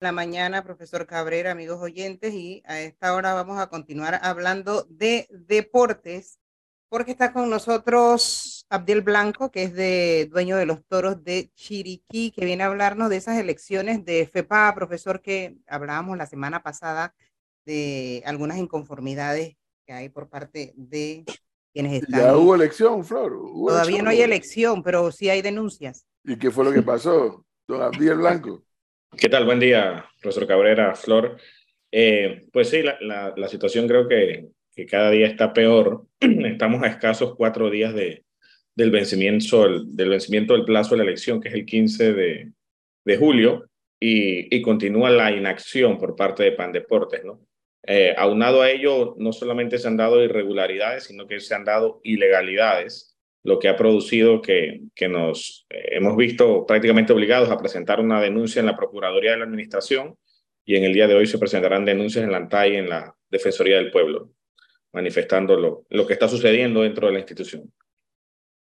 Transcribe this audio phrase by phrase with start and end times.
[0.00, 5.26] la mañana, profesor Cabrera, amigos oyentes, y a esta hora vamos a continuar hablando de
[5.30, 6.38] deportes,
[6.88, 12.30] porque está con nosotros Abdiel Blanco, que es de dueño de los toros de Chiriquí,
[12.30, 17.14] que viene a hablarnos de esas elecciones de FEPA, profesor, que hablábamos la semana pasada
[17.66, 21.24] de algunas inconformidades que hay por parte de
[21.72, 22.20] quienes están.
[22.20, 23.32] Ya hubo elección, Flor.
[23.66, 26.06] Todavía no hay elección, pero sí hay denuncias.
[26.24, 28.62] ¿Y qué fue lo que pasó, don Abdiel Blanco?
[29.16, 29.44] ¿Qué tal?
[29.46, 31.38] Buen día, profesor Cabrera, Flor.
[31.90, 36.06] Eh, pues sí, la, la, situación creo que, que, cada día está peor.
[36.20, 38.24] Estamos a escasos cuatro días de,
[38.74, 42.52] del, vencimiento, del vencimiento del plazo de la elección, que es el 15 de,
[43.04, 43.68] de julio,
[43.98, 47.40] y, y, continúa la inacción por parte de Pandeportes, ¿no?
[47.84, 52.00] Eh, aunado a ello, no solamente se han dado irregularidades, sino que se han dado
[52.04, 53.07] ilegalidades
[53.44, 58.20] lo que ha producido que, que nos eh, hemos visto prácticamente obligados a presentar una
[58.20, 60.16] denuncia en la Procuraduría de la Administración
[60.64, 63.14] y en el día de hoy se presentarán denuncias en la ANTAI y en la
[63.30, 64.30] Defensoría del Pueblo,
[64.92, 67.72] manifestando lo, lo que está sucediendo dentro de la institución.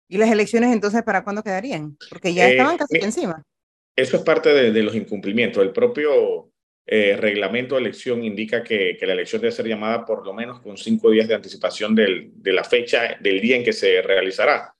[0.08, 1.96] ¿Y las elecciones entonces para cuándo quedarían?
[2.10, 3.42] Porque ya estaban eh, casi encima.
[3.96, 5.62] Eso es parte de, de, los incumplimientos.
[5.62, 6.50] El propio
[6.86, 10.60] eh, reglamento de elección indica que, que, la elección debe ser llamada por lo menos
[10.60, 14.72] con cinco días de anticipación del, de la fecha del día en que se realizará.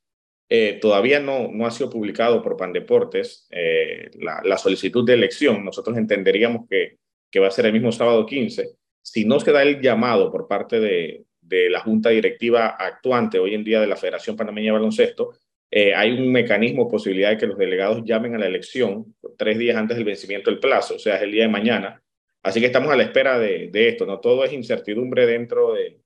[0.49, 5.65] Eh, todavía no, no ha sido publicado por Pandeportes eh, la, la, solicitud de elección.
[5.65, 8.77] Nosotros entenderíamos que, que va a ser el mismo sábado 15.
[9.03, 13.55] Si no se da el llamado por parte de, de la Junta Directiva actuante hoy
[13.55, 15.33] en día de la Federación Panameña de Baloncesto,
[15.71, 19.77] eh, hay un mecanismo, posibilidad de que los delegados llamen a la elección tres días
[19.77, 22.03] antes del vencimiento del plazo, o sea, es el día de mañana.
[22.43, 24.21] Así que estamos a la espera de, de esto, ¿no?
[24.21, 26.01] Todo es incertidumbre dentro de,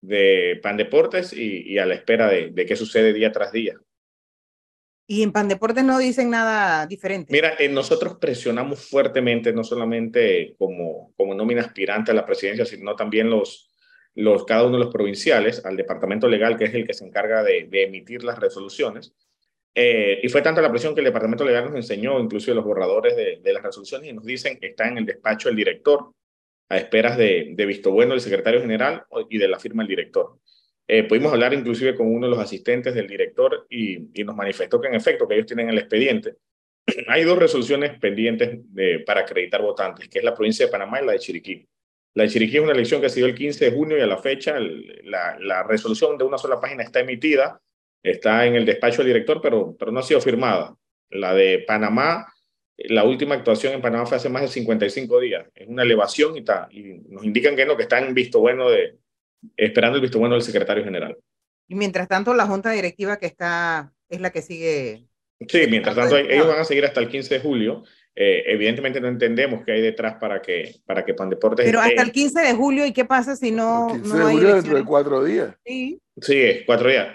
[0.00, 3.78] de Pan Deportes y, y a la espera de, de, qué sucede día tras día.
[5.06, 7.30] ¿Y en Pan Deportes no dicen nada diferente?
[7.30, 12.96] Mira, eh, nosotros presionamos fuertemente, no solamente como, como nómina aspirante a la presidencia, sino
[12.96, 13.73] también los,
[14.14, 17.42] los, cada uno de los provinciales al departamento legal, que es el que se encarga
[17.42, 19.14] de, emitir las resoluciones.
[19.74, 23.16] Eh, y fue tanta la presión que el departamento legal nos enseñó, incluso los borradores
[23.16, 26.12] de, de, las resoluciones, y nos dicen que está en el despacho el director,
[26.68, 30.38] a esperas de, de visto bueno del secretario general y de la firma del director.
[30.86, 34.88] Eh, pudimos hablar inclusive con uno de los asistentes del director y, nos manifestó que
[34.88, 36.36] en efecto que ellos tienen el expediente.
[37.08, 41.06] Hay dos resoluciones pendientes de, para acreditar votantes, que es la provincia de Panamá y
[41.06, 41.66] la de Chiriquí.
[42.14, 44.06] La de Chiriquí es una elección que se dio el 15 de junio y a
[44.06, 47.60] la fecha la, la, resolución de una sola página está emitida,
[48.02, 50.76] está en el despacho del director, pero, pero no ha sido firmada.
[51.10, 52.32] La de Panamá,
[52.76, 55.46] la última actuación en Panamá fue hace más de 55 días.
[55.54, 58.70] Es una elevación y, está, y nos indican que no, que está en visto bueno
[58.70, 58.96] de,
[59.56, 61.16] esperando el visto bueno del secretario general.
[61.66, 65.04] Y mientras tanto, la junta directiva que está es la que sigue.
[65.48, 67.82] Sí, mientras tanto, ellos van a seguir hasta el 15 de julio
[68.16, 71.66] eh, evidentemente no entendemos qué hay detrás para que, para que Pandeportes...
[71.66, 73.88] Pero hasta el 15 de julio, ¿y qué pasa si no...
[73.92, 75.56] El 15 no de julio dentro de cuatro días.
[75.64, 77.08] Sí, sí cuatro días.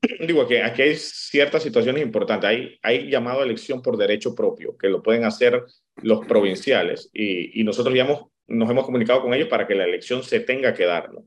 [0.26, 2.48] Digo que aquí hay ciertas situaciones importantes.
[2.48, 5.62] Hay, hay llamado a elección por derecho propio, que lo pueden hacer
[6.02, 9.84] los provinciales, y, y nosotros ya hemos, nos hemos comunicado con ellos para que la
[9.84, 11.24] elección se tenga que dar, ¿no?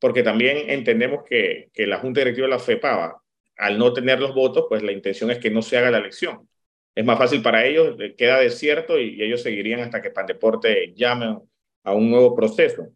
[0.00, 3.20] Porque también entendemos que, que la Junta Directiva de la FEPAVA,
[3.56, 6.48] al no tener los votos, pues la intención es que no se haga la elección
[6.98, 11.38] es más fácil para ellos, queda desierto y, y ellos seguirían hasta que Pandeporte llame
[11.84, 12.88] a un nuevo proceso.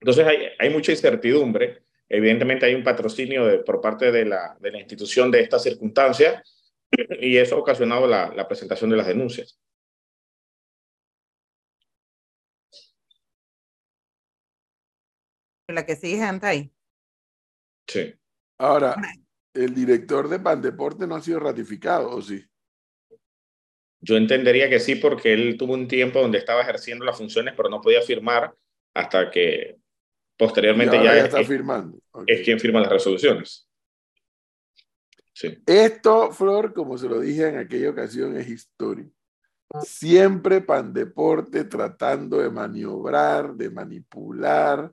[0.00, 1.82] Entonces hay, hay mucha incertidumbre.
[2.08, 6.44] Evidentemente hay un patrocinio de, por parte de la, de la institución de esta circunstancia
[7.20, 9.58] y eso ha ocasionado la, la presentación de las denuncias.
[15.66, 16.72] La que sigue es Antay.
[17.88, 18.14] Sí.
[18.58, 18.94] Ahora,
[19.54, 22.44] el director de Pandeporte no ha sido ratificado, ¿o sí?
[24.04, 27.70] Yo entendería que sí, porque él tuvo un tiempo donde estaba ejerciendo las funciones, pero
[27.70, 28.54] no podía firmar
[28.92, 29.78] hasta que
[30.36, 31.98] posteriormente ya, ya es, está firmando.
[32.10, 32.36] Okay.
[32.36, 33.66] es quien firma las resoluciones.
[35.32, 35.58] Sí.
[35.64, 39.08] Esto, Flor, como se lo dije en aquella ocasión, es historia.
[39.80, 44.92] Siempre Pandeporte tratando de maniobrar, de manipular,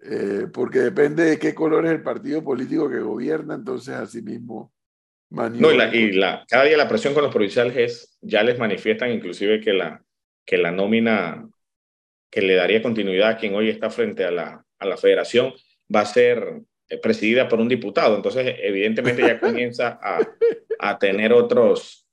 [0.00, 4.72] eh, porque depende de qué color es el partido político que gobierna, entonces así mismo
[5.30, 8.58] no, y, la, y la, cada día la presión con los provinciales es, ya les
[8.58, 10.02] manifiestan inclusive que la,
[10.44, 11.48] que la nómina
[12.30, 15.52] que le daría continuidad a quien hoy está frente a la, a la federación
[15.94, 18.16] va a ser eh, presidida por un diputado.
[18.16, 20.20] Entonces, evidentemente ya comienza a,
[20.78, 22.06] a tener otros,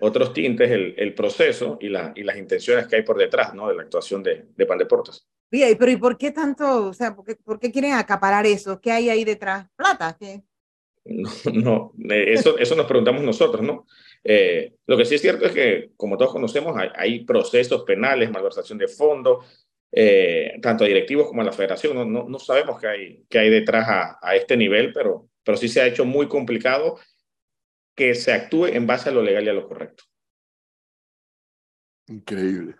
[0.00, 3.68] otros tintes el, el proceso y, la, y las intenciones que hay por detrás ¿no?
[3.68, 5.26] de la actuación de, de Pandeportes.
[5.52, 8.80] Oye, pero ¿y por qué tanto, o sea, por qué, por qué quieren acaparar eso?
[8.80, 9.66] ¿Qué hay ahí detrás?
[9.76, 10.16] ¿Plata?
[10.18, 10.42] ¿Qué?
[11.52, 13.86] No, no eso, eso nos preguntamos nosotros, ¿no?
[14.22, 18.78] Eh, lo que sí es cierto es que, como todos conocemos, hay, procesos penales, malversación
[18.78, 21.94] de fondos, eh, tanto a directivos como a la federación.
[21.94, 25.58] No, no, no sabemos qué hay, qué hay detrás a, a, este nivel, pero, pero
[25.58, 26.98] sí se ha hecho muy complicado
[27.94, 30.04] que se actúe en base a lo legal y a lo correcto.
[32.08, 32.76] Increíble.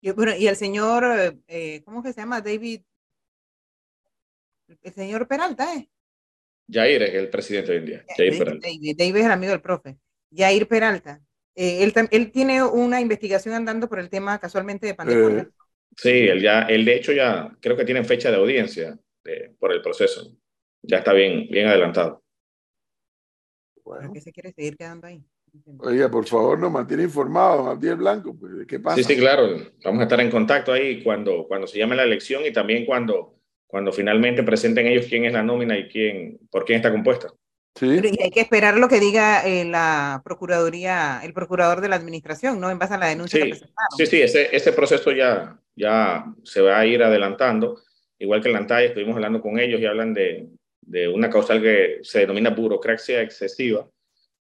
[0.00, 1.04] Y, bueno, y el señor,
[1.46, 2.40] eh, ¿cómo que se llama?
[2.40, 2.82] David,
[4.82, 5.90] el señor Peralta, ¿eh?
[6.70, 8.04] Jair es el presidente hoy en día.
[8.16, 8.66] Jair Peralta.
[8.66, 9.98] David, David es el amigo del profe.
[10.34, 11.20] Jair Peralta.
[11.54, 15.42] Eh, él, él, tiene una investigación andando por el tema casualmente de pandemia.
[15.42, 15.48] Eh,
[15.96, 18.98] sí, él ya, él de hecho ya creo que tiene fecha de audiencia
[19.58, 20.36] por el proceso.
[20.82, 22.22] Ya está bien, bien adelantado.
[23.82, 25.24] ¿Por qué se quiere seguir quedando ahí?
[25.80, 28.96] Oiga, por favor, nos mantiene informados, Abdiel Blanco, pues, ¿de qué pasa?
[28.96, 29.48] Sí, sí, claro.
[29.84, 33.39] Vamos a estar en contacto ahí cuando, cuando se llame la elección y también cuando,
[33.70, 37.28] cuando finalmente presenten ellos quién es la nómina y quién, por quién está compuesta.
[37.76, 37.86] Sí.
[37.86, 42.60] y hay que esperar lo que diga eh, la Procuraduría, el procurador de la Administración,
[42.60, 42.68] ¿no?
[42.68, 43.96] En base a la denuncia sí, que presentaron.
[43.96, 47.80] Sí, sí, ese, ese proceso ya, ya se va a ir adelantando.
[48.18, 50.48] Igual que en la ANTAI, estuvimos hablando con ellos y hablan de,
[50.80, 53.88] de una causal que se denomina burocracia excesiva.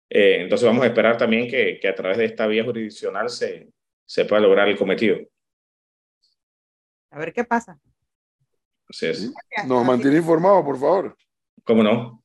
[0.09, 3.69] Eh, entonces vamos a esperar también que, que, a través de esta vía jurisdiccional se,
[4.05, 5.17] se pueda lograr el cometido.
[7.09, 7.79] A ver qué pasa.
[8.93, 9.33] Así es.
[9.65, 11.17] Nos mantiene informados, por favor.
[11.63, 12.23] ¿Cómo no?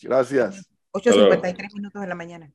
[0.00, 0.70] Gracias.
[0.92, 2.52] 8.53 minutos de la mañana.